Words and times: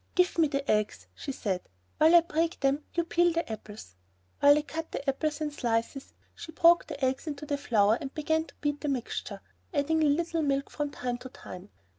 "Give 0.15 0.39
me 0.39 0.47
the 0.47 0.67
eggs," 0.67 1.05
she 1.13 1.31
said; 1.31 1.61
"while 1.99 2.15
I 2.15 2.21
break 2.21 2.59
them, 2.61 2.83
you 2.95 3.03
peel 3.03 3.31
the 3.33 3.47
apples." 3.51 3.95
While 4.39 4.57
I 4.57 4.63
cut 4.63 4.91
the 4.91 5.07
apples 5.07 5.41
into 5.41 5.57
slices, 5.59 6.15
she 6.33 6.51
broke 6.53 6.87
the 6.87 7.05
eggs 7.05 7.27
into 7.27 7.45
the 7.45 7.55
flour 7.55 7.99
and 8.01 8.11
began 8.11 8.45
to 8.45 8.55
beat 8.61 8.81
the 8.81 8.89
mixture, 8.89 9.41
adding 9.71 10.01
a 10.01 10.07
little 10.07 10.41
milk 10.41 10.71
from 10.71 10.89
time 10.89 11.19
to 11.19 11.29
time. 11.29 11.69